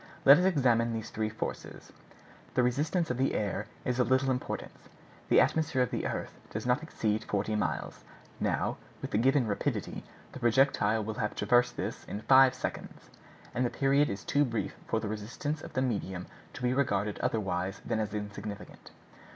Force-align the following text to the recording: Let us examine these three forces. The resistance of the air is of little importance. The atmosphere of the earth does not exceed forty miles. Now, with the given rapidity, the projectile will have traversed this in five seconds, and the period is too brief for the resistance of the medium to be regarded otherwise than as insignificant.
Let 0.25 0.39
us 0.39 0.45
examine 0.45 0.93
these 0.93 1.11
three 1.11 1.29
forces. 1.29 1.93
The 2.55 2.63
resistance 2.63 3.11
of 3.11 3.17
the 3.19 3.35
air 3.35 3.67
is 3.85 3.99
of 3.99 4.09
little 4.09 4.31
importance. 4.31 4.89
The 5.29 5.39
atmosphere 5.39 5.83
of 5.83 5.91
the 5.91 6.07
earth 6.07 6.33
does 6.49 6.65
not 6.65 6.81
exceed 6.81 7.23
forty 7.23 7.55
miles. 7.55 8.03
Now, 8.39 8.77
with 8.99 9.11
the 9.11 9.19
given 9.19 9.45
rapidity, 9.45 10.03
the 10.31 10.39
projectile 10.39 11.03
will 11.03 11.13
have 11.21 11.35
traversed 11.35 11.77
this 11.77 12.03
in 12.05 12.21
five 12.21 12.55
seconds, 12.55 13.11
and 13.53 13.63
the 13.63 13.69
period 13.69 14.09
is 14.09 14.23
too 14.25 14.43
brief 14.43 14.73
for 14.87 14.99
the 14.99 15.07
resistance 15.07 15.61
of 15.61 15.73
the 15.73 15.83
medium 15.83 16.25
to 16.53 16.63
be 16.63 16.73
regarded 16.73 17.19
otherwise 17.19 17.79
than 17.85 17.99
as 17.99 18.11
insignificant. 18.15 18.89